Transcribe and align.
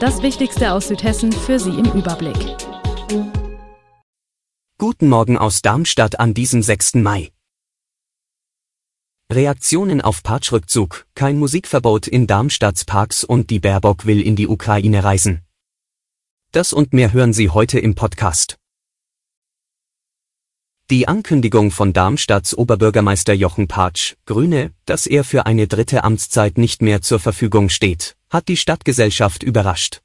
Das 0.00 0.22
Wichtigste 0.22 0.74
aus 0.74 0.86
Südhessen 0.86 1.32
für 1.32 1.58
Sie 1.58 1.70
im 1.70 1.86
Überblick. 1.86 2.36
Guten 4.78 5.08
Morgen 5.08 5.36
aus 5.36 5.60
Darmstadt 5.60 6.20
an 6.20 6.34
diesem 6.34 6.62
6. 6.62 6.94
Mai. 6.94 7.32
Reaktionen 9.32 10.00
auf 10.00 10.22
Patschrückzug, 10.22 11.06
kein 11.16 11.36
Musikverbot 11.36 12.06
in 12.06 12.28
Darmstadts 12.28 12.84
Parks 12.84 13.24
und 13.24 13.50
die 13.50 13.58
Baerbock 13.58 14.06
will 14.06 14.22
in 14.22 14.36
die 14.36 14.46
Ukraine 14.46 15.02
reisen. 15.02 15.42
Das 16.52 16.72
und 16.72 16.92
mehr 16.92 17.12
hören 17.12 17.32
Sie 17.32 17.50
heute 17.50 17.80
im 17.80 17.96
Podcast. 17.96 18.56
Die 20.90 21.08
Ankündigung 21.08 21.72
von 21.72 21.92
Darmstadts 21.92 22.56
Oberbürgermeister 22.56 23.34
Jochen 23.34 23.66
Patsch, 23.66 24.14
Grüne, 24.26 24.72
dass 24.86 25.06
er 25.06 25.24
für 25.24 25.44
eine 25.44 25.66
dritte 25.66 26.04
Amtszeit 26.04 26.56
nicht 26.56 26.82
mehr 26.82 27.02
zur 27.02 27.18
Verfügung 27.18 27.68
steht, 27.68 28.16
hat 28.30 28.48
die 28.48 28.56
Stadtgesellschaft 28.56 29.42
überrascht. 29.42 30.02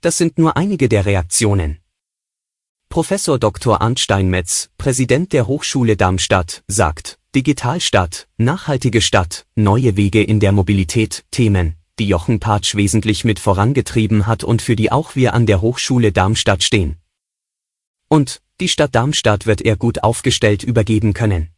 Das 0.00 0.16
sind 0.16 0.38
nur 0.38 0.56
einige 0.56 0.88
der 0.88 1.04
Reaktionen. 1.06 1.78
Professor 2.88 3.38
Dr. 3.38 3.82
Arndt 3.82 4.00
Steinmetz, 4.00 4.70
Präsident 4.78 5.32
der 5.32 5.46
Hochschule 5.46 5.96
Darmstadt, 5.96 6.62
sagt, 6.68 7.18
Digitalstadt, 7.34 8.28
nachhaltige 8.38 9.02
Stadt, 9.02 9.46
neue 9.54 9.96
Wege 9.96 10.22
in 10.22 10.40
der 10.40 10.52
Mobilität, 10.52 11.24
Themen, 11.30 11.76
die 11.98 12.08
Jochen 12.08 12.40
Patsch 12.40 12.74
wesentlich 12.74 13.24
mit 13.24 13.38
vorangetrieben 13.38 14.26
hat 14.26 14.42
und 14.44 14.62
für 14.62 14.76
die 14.76 14.90
auch 14.90 15.14
wir 15.16 15.34
an 15.34 15.44
der 15.44 15.60
Hochschule 15.60 16.12
Darmstadt 16.12 16.62
stehen. 16.62 16.96
Und, 18.08 18.40
die 18.60 18.68
Stadt 18.68 18.94
Darmstadt 18.94 19.44
wird 19.44 19.60
er 19.60 19.76
gut 19.76 20.02
aufgestellt 20.02 20.62
übergeben 20.62 21.12
können. 21.12 21.50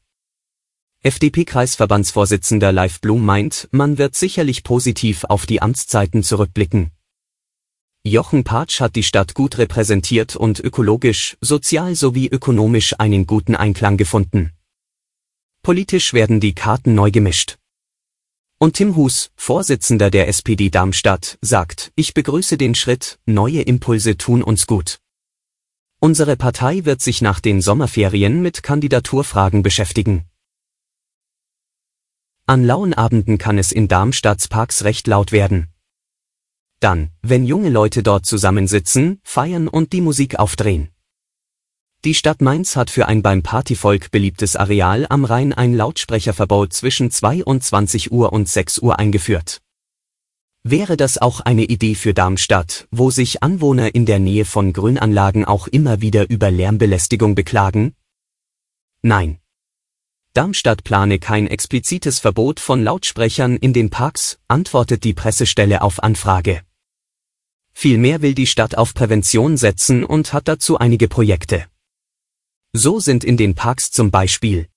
FDP-Kreisverbandsvorsitzender 1.02 2.72
Leif 2.72 3.00
Blum 3.00 3.24
meint, 3.24 3.68
man 3.72 3.96
wird 3.96 4.14
sicherlich 4.14 4.62
positiv 4.64 5.24
auf 5.24 5.46
die 5.46 5.62
Amtszeiten 5.62 6.22
zurückblicken. 6.22 6.90
Jochen 8.02 8.44
Patsch 8.44 8.80
hat 8.80 8.96
die 8.96 9.02
Stadt 9.02 9.32
gut 9.32 9.56
repräsentiert 9.56 10.36
und 10.36 10.60
ökologisch, 10.60 11.38
sozial 11.40 11.94
sowie 11.94 12.28
ökonomisch 12.28 13.00
einen 13.00 13.26
guten 13.26 13.56
Einklang 13.56 13.96
gefunden. 13.96 14.52
Politisch 15.62 16.12
werden 16.12 16.38
die 16.38 16.54
Karten 16.54 16.94
neu 16.94 17.10
gemischt. 17.10 17.56
Und 18.58 18.76
Tim 18.76 18.94
Hus, 18.94 19.30
Vorsitzender 19.36 20.10
der 20.10 20.28
SPD 20.28 20.68
Darmstadt, 20.68 21.38
sagt, 21.40 21.92
ich 21.94 22.12
begrüße 22.12 22.58
den 22.58 22.74
Schritt, 22.74 23.18
neue 23.24 23.62
Impulse 23.62 24.18
tun 24.18 24.42
uns 24.42 24.66
gut. 24.66 24.98
Unsere 25.98 26.36
Partei 26.36 26.84
wird 26.84 27.00
sich 27.00 27.22
nach 27.22 27.40
den 27.40 27.62
Sommerferien 27.62 28.42
mit 28.42 28.62
Kandidaturfragen 28.62 29.62
beschäftigen. 29.62 30.29
An 32.46 32.64
lauen 32.64 32.94
Abenden 32.94 33.38
kann 33.38 33.58
es 33.58 33.72
in 33.72 33.88
Darmstadts 33.88 34.48
Parks 34.48 34.84
recht 34.84 35.06
laut 35.06 35.32
werden. 35.32 35.68
Dann, 36.80 37.10
wenn 37.22 37.44
junge 37.44 37.68
Leute 37.68 38.02
dort 38.02 38.26
zusammensitzen, 38.26 39.20
feiern 39.22 39.68
und 39.68 39.92
die 39.92 40.00
Musik 40.00 40.38
aufdrehen. 40.38 40.88
Die 42.04 42.14
Stadt 42.14 42.40
Mainz 42.40 42.76
hat 42.76 42.88
für 42.88 43.06
ein 43.08 43.20
beim 43.20 43.42
Partyvolk 43.42 44.10
beliebtes 44.10 44.56
Areal 44.56 45.06
am 45.10 45.26
Rhein 45.26 45.52
ein 45.52 45.74
Lautsprecherverbot 45.74 46.72
zwischen 46.72 47.10
22 47.10 48.10
Uhr 48.10 48.32
und 48.32 48.48
6 48.48 48.78
Uhr 48.78 48.98
eingeführt. 48.98 49.60
Wäre 50.62 50.96
das 50.96 51.18
auch 51.18 51.40
eine 51.40 51.64
Idee 51.64 51.94
für 51.94 52.14
Darmstadt, 52.14 52.88
wo 52.90 53.10
sich 53.10 53.42
Anwohner 53.42 53.94
in 53.94 54.06
der 54.06 54.18
Nähe 54.18 54.46
von 54.46 54.72
Grünanlagen 54.72 55.44
auch 55.44 55.68
immer 55.68 56.00
wieder 56.00 56.30
über 56.30 56.50
Lärmbelästigung 56.50 57.34
beklagen? 57.34 57.94
Nein. 59.02 59.38
Darmstadt 60.32 60.84
plane 60.84 61.18
kein 61.18 61.48
explizites 61.48 62.20
Verbot 62.20 62.60
von 62.60 62.84
Lautsprechern 62.84 63.56
in 63.56 63.72
den 63.72 63.90
Parks, 63.90 64.38
antwortet 64.46 65.02
die 65.02 65.12
Pressestelle 65.12 65.82
auf 65.82 66.02
Anfrage. 66.02 66.62
Vielmehr 67.72 68.22
will 68.22 68.34
die 68.34 68.46
Stadt 68.46 68.76
auf 68.76 68.94
Prävention 68.94 69.56
setzen 69.56 70.04
und 70.04 70.32
hat 70.32 70.46
dazu 70.46 70.78
einige 70.78 71.08
Projekte. 71.08 71.66
So 72.72 73.00
sind 73.00 73.24
in 73.24 73.36
den 73.36 73.56
Parks 73.56 73.90
zum 73.90 74.12
Beispiel 74.12 74.68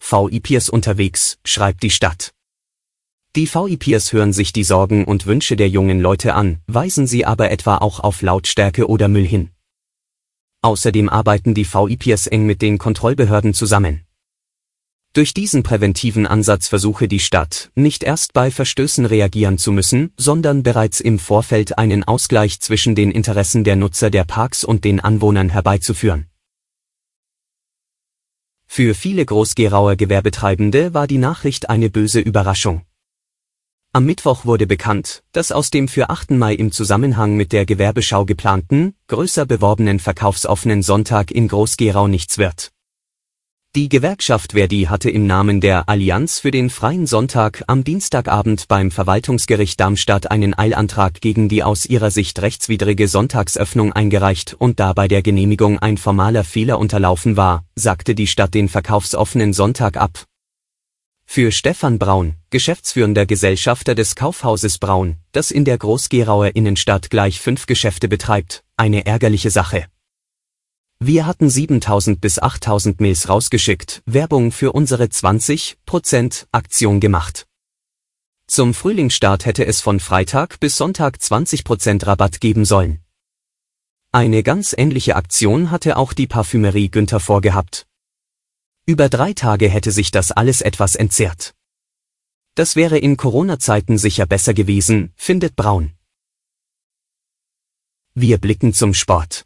VI-Peers 0.00 0.70
unterwegs, 0.70 1.38
schreibt 1.44 1.82
die 1.82 1.90
Stadt. 1.90 2.32
Die 3.36 3.46
VIPs 3.46 4.14
hören 4.14 4.32
sich 4.32 4.54
die 4.54 4.64
Sorgen 4.64 5.04
und 5.04 5.26
Wünsche 5.26 5.54
der 5.54 5.68
jungen 5.68 6.00
Leute 6.00 6.34
an, 6.34 6.62
weisen 6.66 7.06
sie 7.06 7.26
aber 7.26 7.50
etwa 7.50 7.76
auch 7.76 8.00
auf 8.00 8.22
Lautstärke 8.22 8.88
oder 8.88 9.08
Müll 9.08 9.26
hin. 9.26 9.50
Außerdem 10.62 11.08
arbeiten 11.08 11.54
die 11.54 11.66
VIPs 11.66 12.26
eng 12.26 12.44
mit 12.46 12.62
den 12.62 12.78
Kontrollbehörden 12.78 13.54
zusammen. 13.54 14.04
Durch 15.14 15.32
diesen 15.32 15.62
präventiven 15.62 16.26
Ansatz 16.26 16.68
versuche 16.68 17.08
die 17.08 17.18
Stadt, 17.18 17.70
nicht 17.74 18.02
erst 18.02 18.34
bei 18.34 18.50
Verstößen 18.50 19.06
reagieren 19.06 19.56
zu 19.56 19.72
müssen, 19.72 20.12
sondern 20.16 20.62
bereits 20.62 21.00
im 21.00 21.18
Vorfeld 21.18 21.78
einen 21.78 22.04
Ausgleich 22.04 22.60
zwischen 22.60 22.94
den 22.94 23.10
Interessen 23.10 23.64
der 23.64 23.76
Nutzer 23.76 24.10
der 24.10 24.24
Parks 24.24 24.64
und 24.64 24.84
den 24.84 25.00
Anwohnern 25.00 25.48
herbeizuführen. 25.48 26.26
Für 28.66 28.94
viele 28.94 29.24
Großgerauer 29.24 29.96
Gewerbetreibende 29.96 30.92
war 30.92 31.06
die 31.06 31.18
Nachricht 31.18 31.70
eine 31.70 31.88
böse 31.88 32.20
Überraschung. 32.20 32.82
Am 33.94 34.04
Mittwoch 34.04 34.44
wurde 34.44 34.66
bekannt, 34.66 35.22
dass 35.32 35.50
aus 35.50 35.70
dem 35.70 35.88
für 35.88 36.10
8. 36.10 36.32
Mai 36.32 36.52
im 36.54 36.72
Zusammenhang 36.72 37.36
mit 37.36 37.52
der 37.52 37.64
Gewerbeschau 37.64 38.26
geplanten, 38.26 38.94
größer 39.06 39.46
beworbenen 39.46 39.98
verkaufsoffenen 39.98 40.82
Sonntag 40.82 41.30
in 41.30 41.48
Groß-Gerau 41.48 42.06
nichts 42.06 42.36
wird. 42.36 42.70
Die 43.74 43.88
Gewerkschaft 43.88 44.52
Verdi 44.52 44.84
hatte 44.84 45.08
im 45.08 45.26
Namen 45.26 45.62
der 45.62 45.88
Allianz 45.88 46.38
für 46.38 46.50
den 46.50 46.68
freien 46.68 47.06
Sonntag 47.06 47.64
am 47.66 47.82
Dienstagabend 47.82 48.68
beim 48.68 48.90
Verwaltungsgericht 48.90 49.80
Darmstadt 49.80 50.30
einen 50.30 50.52
Eilantrag 50.52 51.22
gegen 51.22 51.48
die 51.48 51.62
aus 51.62 51.86
ihrer 51.86 52.10
Sicht 52.10 52.42
rechtswidrige 52.42 53.08
Sonntagsöffnung 53.08 53.94
eingereicht 53.94 54.54
und 54.58 54.80
da 54.80 54.92
bei 54.92 55.08
der 55.08 55.22
Genehmigung 55.22 55.78
ein 55.78 55.96
formaler 55.96 56.44
Fehler 56.44 56.78
unterlaufen 56.78 57.38
war, 57.38 57.64
sagte 57.74 58.14
die 58.14 58.26
Stadt 58.26 58.52
den 58.52 58.68
verkaufsoffenen 58.68 59.54
Sonntag 59.54 59.96
ab 59.96 60.27
für 61.30 61.52
Stefan 61.52 61.98
Braun, 61.98 62.36
geschäftsführender 62.48 63.26
Gesellschafter 63.26 63.94
des 63.94 64.14
Kaufhauses 64.14 64.78
Braun, 64.78 65.18
das 65.32 65.50
in 65.50 65.66
der 65.66 65.76
Groß-Gerauer 65.76 66.56
Innenstadt 66.56 67.10
gleich 67.10 67.38
fünf 67.38 67.66
Geschäfte 67.66 68.08
betreibt, 68.08 68.64
eine 68.78 69.04
ärgerliche 69.04 69.50
Sache. 69.50 69.84
Wir 71.00 71.26
hatten 71.26 71.50
7000 71.50 72.22
bis 72.22 72.38
8000 72.38 73.02
Mails 73.02 73.28
rausgeschickt, 73.28 74.02
Werbung 74.06 74.52
für 74.52 74.72
unsere 74.72 75.04
20% 75.04 76.46
Aktion 76.50 76.98
gemacht. 76.98 77.46
Zum 78.46 78.72
Frühlingsstart 78.72 79.44
hätte 79.44 79.66
es 79.66 79.82
von 79.82 80.00
Freitag 80.00 80.58
bis 80.60 80.78
Sonntag 80.78 81.18
20% 81.18 82.06
Rabatt 82.06 82.40
geben 82.40 82.64
sollen. 82.64 83.00
Eine 84.12 84.42
ganz 84.42 84.74
ähnliche 84.76 85.14
Aktion 85.14 85.70
hatte 85.70 85.98
auch 85.98 86.14
die 86.14 86.26
Parfümerie 86.26 86.90
Günther 86.90 87.20
vorgehabt. 87.20 87.87
Über 88.88 89.10
drei 89.10 89.34
Tage 89.34 89.68
hätte 89.68 89.92
sich 89.92 90.12
das 90.12 90.32
alles 90.32 90.62
etwas 90.62 90.94
entzerrt. 90.94 91.54
Das 92.54 92.74
wäre 92.74 92.96
in 92.96 93.18
Corona-Zeiten 93.18 93.98
sicher 93.98 94.24
besser 94.24 94.54
gewesen, 94.54 95.12
findet 95.14 95.56
Braun. 95.56 95.92
Wir 98.14 98.38
blicken 98.38 98.72
zum 98.72 98.94
Sport. 98.94 99.44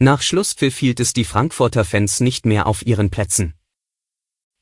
Nach 0.00 0.22
Schlusspfiff 0.22 0.76
hielt 0.76 0.98
es 0.98 1.12
die 1.12 1.22
Frankfurter 1.22 1.84
Fans 1.84 2.18
nicht 2.18 2.44
mehr 2.44 2.66
auf 2.66 2.84
ihren 2.84 3.10
Plätzen. 3.10 3.54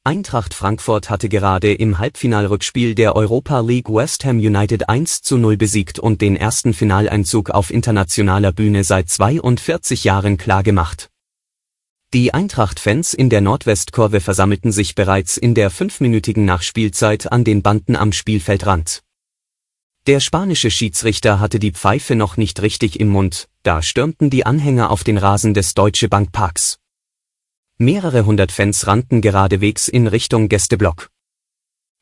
Eintracht 0.04 0.52
Frankfurt 0.52 1.08
hatte 1.08 1.30
gerade 1.30 1.72
im 1.72 1.98
Halbfinalrückspiel 1.98 2.94
der 2.94 3.16
Europa 3.16 3.60
League 3.60 3.88
West 3.88 4.26
Ham 4.26 4.36
United 4.40 4.90
1 4.90 5.22
zu 5.22 5.38
0 5.38 5.56
besiegt 5.56 5.98
und 5.98 6.20
den 6.20 6.36
ersten 6.36 6.74
Finaleinzug 6.74 7.48
auf 7.48 7.70
internationaler 7.70 8.52
Bühne 8.52 8.84
seit 8.84 9.08
42 9.08 10.04
Jahren 10.04 10.36
klargemacht. 10.36 11.09
Die 12.12 12.34
Eintracht-Fans 12.34 13.14
in 13.14 13.30
der 13.30 13.40
Nordwestkurve 13.40 14.20
versammelten 14.20 14.72
sich 14.72 14.96
bereits 14.96 15.36
in 15.36 15.54
der 15.54 15.70
fünfminütigen 15.70 16.44
Nachspielzeit 16.44 17.30
an 17.30 17.44
den 17.44 17.62
Banden 17.62 17.94
am 17.94 18.10
Spielfeldrand. 18.10 19.04
Der 20.08 20.18
spanische 20.18 20.72
Schiedsrichter 20.72 21.38
hatte 21.38 21.60
die 21.60 21.70
Pfeife 21.70 22.16
noch 22.16 22.36
nicht 22.36 22.62
richtig 22.62 22.98
im 22.98 23.10
Mund, 23.10 23.48
da 23.62 23.80
stürmten 23.80 24.28
die 24.28 24.44
Anhänger 24.44 24.90
auf 24.90 25.04
den 25.04 25.18
Rasen 25.18 25.54
des 25.54 25.74
Deutsche 25.74 26.08
Bank 26.08 26.32
Parks. 26.32 26.80
Mehrere 27.78 28.26
hundert 28.26 28.50
Fans 28.50 28.88
rannten 28.88 29.20
geradewegs 29.20 29.86
in 29.86 30.08
Richtung 30.08 30.48
Gästeblock. 30.48 31.10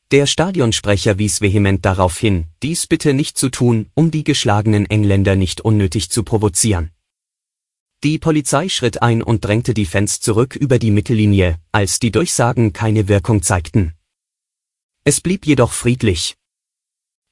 Der 0.09 0.25
Stadionsprecher 0.25 1.19
wies 1.19 1.39
vehement 1.39 1.85
darauf 1.85 2.17
hin, 2.17 2.47
dies 2.63 2.87
bitte 2.87 3.13
nicht 3.13 3.37
zu 3.37 3.49
tun, 3.49 3.91
um 3.93 4.09
die 4.09 4.23
geschlagenen 4.23 4.87
Engländer 4.87 5.35
nicht 5.35 5.61
unnötig 5.61 6.09
zu 6.09 6.23
provozieren. 6.23 6.89
Die 8.01 8.17
Polizei 8.17 8.69
schritt 8.69 9.01
ein 9.01 9.21
und 9.21 9.43
drängte 9.43 9.73
die 9.73 9.85
Fans 9.85 10.21
zurück 10.21 10.55
über 10.55 10.79
die 10.79 10.89
Mittellinie, 10.89 11.57
als 11.73 11.99
die 11.99 12.11
Durchsagen 12.11 12.71
keine 12.71 13.09
Wirkung 13.09 13.41
zeigten. 13.41 13.93
Es 15.03 15.19
blieb 15.19 15.45
jedoch 15.45 15.73
friedlich. 15.73 16.37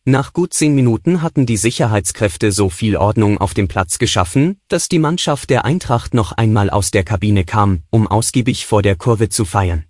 Nach 0.04 0.34
gut 0.34 0.54
zehn 0.54 0.76
Minuten 0.76 1.22
hatten 1.22 1.46
die 1.46 1.56
Sicherheitskräfte 1.56 2.52
so 2.52 2.70
viel 2.70 2.98
Ordnung 2.98 3.38
auf 3.38 3.54
dem 3.54 3.70
Platz 3.70 3.98
geschaffen, 3.98 4.60
dass 4.68 4.90
die 4.90 5.00
Mannschaft 5.00 5.50
der 5.50 5.64
Eintracht 5.64 6.14
noch 6.14 6.34
einmal 6.34 6.70
aus 6.70 6.92
der 6.92 7.06
Kabine 7.06 7.46
kam, 7.46 7.84
um 7.90 8.06
ausgiebig 8.06 8.66
vor 8.66 8.82
der 8.82 8.98
Kurve 8.98 9.30
zu 9.30 9.46
feiern. 9.46 9.86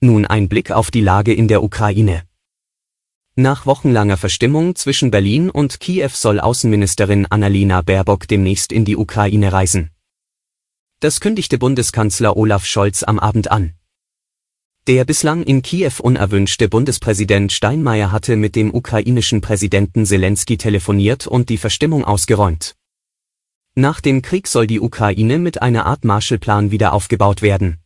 Nun 0.00 0.26
ein 0.26 0.48
Blick 0.48 0.70
auf 0.70 0.92
die 0.92 1.00
Lage 1.00 1.34
in 1.34 1.48
der 1.48 1.64
Ukraine. 1.64 2.27
Nach 3.40 3.66
wochenlanger 3.66 4.16
Verstimmung 4.16 4.74
zwischen 4.74 5.12
Berlin 5.12 5.48
und 5.48 5.78
Kiew 5.78 6.08
soll 6.12 6.40
Außenministerin 6.40 7.24
Annalena 7.26 7.82
Baerbock 7.82 8.26
demnächst 8.26 8.72
in 8.72 8.84
die 8.84 8.96
Ukraine 8.96 9.52
reisen. 9.52 9.90
Das 10.98 11.20
kündigte 11.20 11.56
Bundeskanzler 11.56 12.36
Olaf 12.36 12.66
Scholz 12.66 13.04
am 13.04 13.20
Abend 13.20 13.48
an. 13.48 13.74
Der 14.88 15.04
bislang 15.04 15.44
in 15.44 15.62
Kiew 15.62 15.92
unerwünschte 16.02 16.68
Bundespräsident 16.68 17.52
Steinmeier 17.52 18.10
hatte 18.10 18.34
mit 18.34 18.56
dem 18.56 18.74
ukrainischen 18.74 19.40
Präsidenten 19.40 20.04
Zelensky 20.04 20.56
telefoniert 20.56 21.28
und 21.28 21.48
die 21.48 21.58
Verstimmung 21.58 22.04
ausgeräumt. 22.04 22.74
Nach 23.76 24.00
dem 24.00 24.20
Krieg 24.20 24.48
soll 24.48 24.66
die 24.66 24.80
Ukraine 24.80 25.38
mit 25.38 25.62
einer 25.62 25.86
Art 25.86 26.04
Marshallplan 26.04 26.72
wieder 26.72 26.92
aufgebaut 26.92 27.40
werden. 27.40 27.78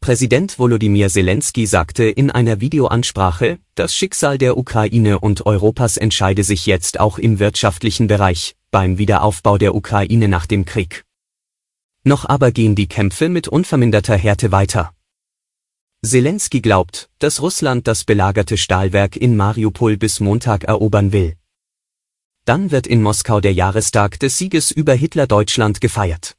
Präsident 0.00 0.58
Volodymyr 0.58 1.10
Zelensky 1.10 1.66
sagte 1.66 2.04
in 2.04 2.30
einer 2.30 2.62
Videoansprache, 2.62 3.58
das 3.74 3.94
Schicksal 3.94 4.38
der 4.38 4.56
Ukraine 4.56 5.20
und 5.20 5.44
Europas 5.44 5.98
entscheide 5.98 6.42
sich 6.42 6.64
jetzt 6.64 6.98
auch 6.98 7.18
im 7.18 7.38
wirtschaftlichen 7.38 8.06
Bereich, 8.06 8.56
beim 8.70 8.96
Wiederaufbau 8.96 9.58
der 9.58 9.74
Ukraine 9.74 10.26
nach 10.26 10.46
dem 10.46 10.64
Krieg. 10.64 11.04
Noch 12.02 12.24
aber 12.24 12.50
gehen 12.50 12.74
die 12.74 12.88
Kämpfe 12.88 13.28
mit 13.28 13.46
unverminderter 13.46 14.16
Härte 14.16 14.50
weiter. 14.52 14.94
Zelensky 16.02 16.62
glaubt, 16.62 17.10
dass 17.18 17.42
Russland 17.42 17.86
das 17.86 18.04
belagerte 18.04 18.56
Stahlwerk 18.56 19.16
in 19.16 19.36
Mariupol 19.36 19.98
bis 19.98 20.18
Montag 20.18 20.64
erobern 20.64 21.12
will. 21.12 21.36
Dann 22.46 22.70
wird 22.70 22.86
in 22.86 23.02
Moskau 23.02 23.40
der 23.40 23.52
Jahrestag 23.52 24.18
des 24.18 24.38
Sieges 24.38 24.70
über 24.70 24.94
Hitler-Deutschland 24.94 25.82
gefeiert. 25.82 26.38